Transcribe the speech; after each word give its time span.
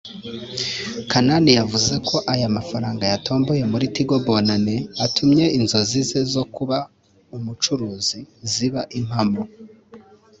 Kanani 1.11 1.51
yavuze 1.59 1.93
ko 2.07 2.15
aya 2.33 2.55
mafaranga 2.57 3.03
yatomboye 3.13 3.63
muri 3.71 3.85
Tigo 3.95 4.15
Bonane 4.25 4.75
atumye 5.05 5.45
inzozi 5.57 5.99
ze 6.09 6.21
zo 6.33 6.43
kuba 6.55 6.77
umucuruzi 7.35 8.19
ziba 8.51 8.81
impamo 8.99 9.41